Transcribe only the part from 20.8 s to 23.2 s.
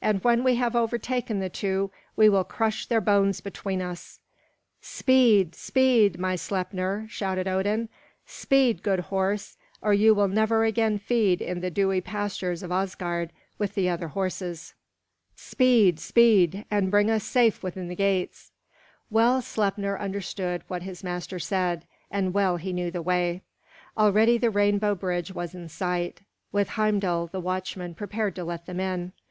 his master said, and well he knew the